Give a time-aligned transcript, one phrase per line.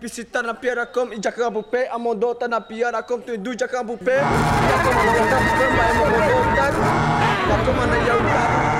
[0.00, 4.12] pipisitar na piara kom i jaka bupe amodota na piara kom tu du jaka bupe
[4.16, 6.64] ya kom amodota bupe ma amodota
[7.48, 8.79] ya kom na yauta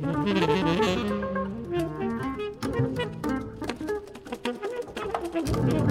[0.00, 0.28] Thank
[5.82, 5.87] you.